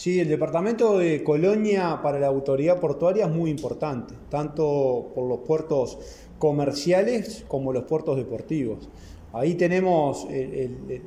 [0.00, 5.40] Sí, el departamento de Colonia para la autoridad portuaria es muy importante, tanto por los
[5.40, 5.98] puertos
[6.38, 8.88] comerciales como los puertos deportivos.
[9.32, 10.26] Ahí tenemos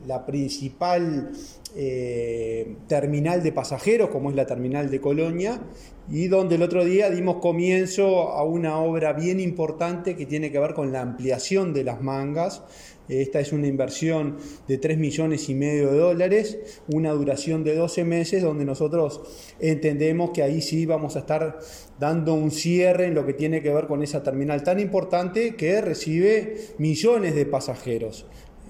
[0.05, 1.31] la principal
[1.75, 5.60] eh, terminal de pasajeros, como es la terminal de Colonia,
[6.08, 10.59] y donde el otro día dimos comienzo a una obra bien importante que tiene que
[10.59, 12.62] ver con la ampliación de las mangas.
[13.09, 14.37] Esta es una inversión
[14.67, 19.21] de 3 millones y medio de dólares, una duración de 12 meses, donde nosotros
[19.59, 21.58] entendemos que ahí sí vamos a estar
[21.99, 25.82] dando un cierre en lo que tiene que ver con esa terminal tan importante que
[25.82, 28.12] recibe millones de pasajeros.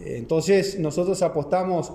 [0.04, 1.94] Entonces nosotros apostamos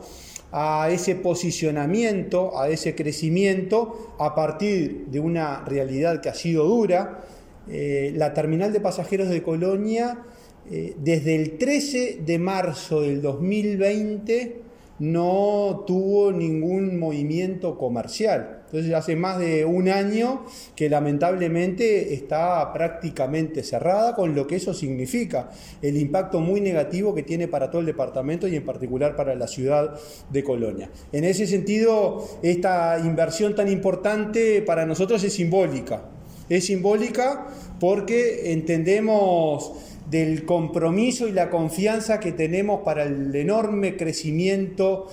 [0.53, 7.25] a ese posicionamiento, a ese crecimiento a partir de una realidad que ha sido dura.
[7.71, 10.25] Eh, la terminal de pasajeros de Colonia,
[10.71, 14.63] eh, desde el 13 de marzo del 2020,
[14.99, 18.63] no tuvo ningún movimiento comercial.
[18.67, 20.45] Entonces hace más de un año
[20.77, 25.49] que lamentablemente está prácticamente cerrada con lo que eso significa,
[25.81, 29.47] el impacto muy negativo que tiene para todo el departamento y en particular para la
[29.47, 29.99] ciudad
[30.31, 30.91] de Colonia.
[31.13, 36.03] En ese sentido, esta inversión tan importante para nosotros es simbólica.
[36.51, 37.47] Es simbólica
[37.81, 39.73] porque entendemos
[40.11, 45.07] del compromiso y la confianza que tenemos para el enorme crecimiento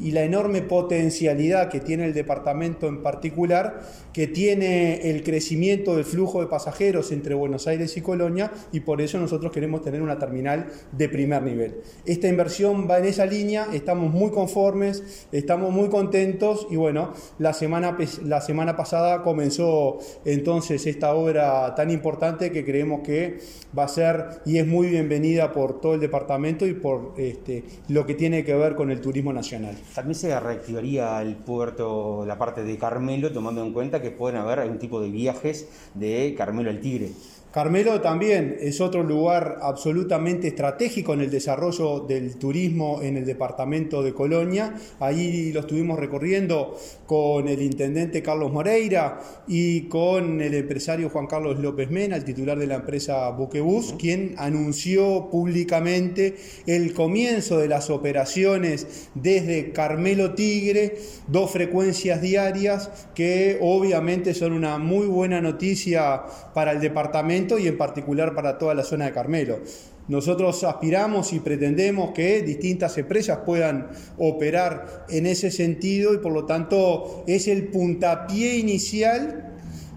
[0.00, 6.04] y la enorme potencialidad que tiene el departamento en particular, que tiene el crecimiento del
[6.04, 10.18] flujo de pasajeros entre Buenos Aires y Colonia, y por eso nosotros queremos tener una
[10.18, 11.76] terminal de primer nivel.
[12.04, 17.52] Esta inversión va en esa línea, estamos muy conformes, estamos muy contentos, y bueno, la
[17.52, 23.38] semana, la semana pasada comenzó entonces esta obra tan importante que creemos que
[23.76, 28.06] va a ser y es muy bienvenida por todo el departamento y por este, lo
[28.06, 29.76] que tiene que ver con el turismo nacional.
[29.94, 34.60] También se reactivaría el puerto, la parte de Carmelo, tomando en cuenta que pueden haber
[34.60, 37.10] algún tipo de viajes de Carmelo al Tigre.
[37.52, 44.02] Carmelo también es otro lugar absolutamente estratégico en el desarrollo del turismo en el departamento
[44.02, 44.74] de Colonia.
[45.00, 51.58] Ahí lo estuvimos recorriendo con el intendente Carlos Moreira y con el empresario Juan Carlos
[51.58, 56.36] López Mena, el titular de la empresa Buquebus, quien anunció públicamente
[56.66, 60.96] el comienzo de las operaciones desde Carmelo Tigre,
[61.26, 66.22] dos frecuencias diarias que obviamente son una muy buena noticia
[66.54, 69.60] para el departamento y en particular para toda la zona de Carmelo.
[70.08, 73.88] Nosotros aspiramos y pretendemos que distintas empresas puedan
[74.18, 79.51] operar en ese sentido y por lo tanto es el puntapié inicial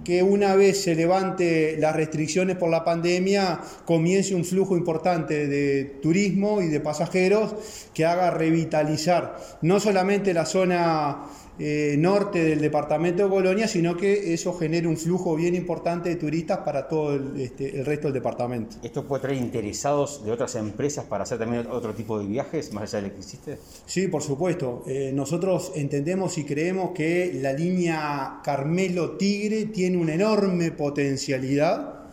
[0.06, 5.84] que una vez se levante las restricciones por la pandemia, comience un flujo importante de
[6.02, 7.56] turismo y de pasajeros
[7.94, 11.24] que haga revitalizar no solamente la zona
[11.58, 16.16] eh, norte del departamento de Colonia, sino que eso genere un flujo bien importante de
[16.16, 18.78] turistas para todo el, este, resto del departamento.
[18.84, 22.84] ¿Esto puede traer interesados de otras empresas para hacer también otro tipo de viajes, más
[22.84, 23.58] allá de lo que existe?
[23.86, 24.84] Sí, por supuesto.
[24.88, 32.05] Eh, nosotros entendemos y creemos que la línea Carmelo Tigre tiene una enorme potencialidad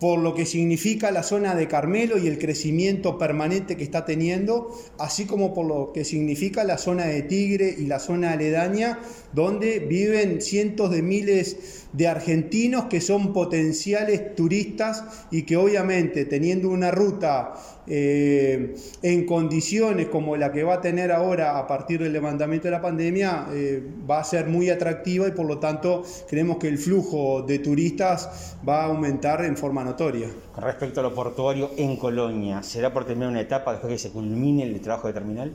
[0.00, 4.76] por lo que significa la zona de Carmelo y el crecimiento permanente que está teniendo,
[4.98, 9.00] así como por lo que significa la zona de Tigre y la zona aledaña,
[9.32, 16.68] donde viven cientos de miles de argentinos que son potenciales turistas y que obviamente teniendo
[16.68, 17.54] una ruta
[17.86, 22.72] eh, en condiciones como la que va a tener ahora a partir del levantamiento de
[22.72, 26.78] la pandemia, eh, va a ser muy atractiva y por lo tanto creemos que el
[26.78, 30.28] flujo de turistas va a aumentar en forma notoria.
[30.52, 34.10] Con respecto a lo portuario en Colonia, ¿será por terminar una etapa después que se
[34.10, 35.52] culmine el trabajo de terminal?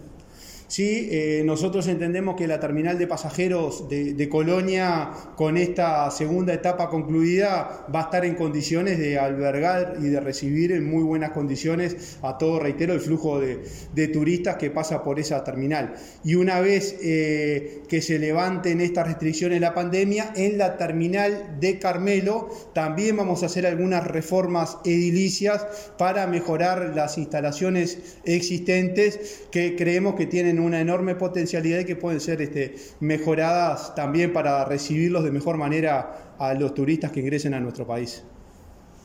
[0.71, 6.87] Sí, eh, nosotros entendemos que la terminal de pasajeros de, Colonia, con esta segunda etapa
[6.87, 12.17] concluida, va a estar en condiciones de albergar y de recibir en muy buenas condiciones
[12.21, 15.93] a todo, reitero, el flujo de, turistas que pasa por esa terminal.
[16.23, 21.57] Y una vez eh, que se levanten estas restricciones de la pandemia, en la terminal
[21.59, 25.67] de Carmelo también vamos a hacer algunas reformas edilicias
[25.97, 32.19] para mejorar las instalaciones existentes que creemos que tienen una enorme potencialidad y que pueden
[32.19, 37.59] ser este, mejoradas también para recibirlos de mejor manera a los turistas que ingresen a
[37.59, 38.23] nuestro país.